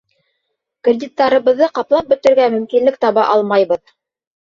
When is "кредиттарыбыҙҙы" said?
0.87-1.69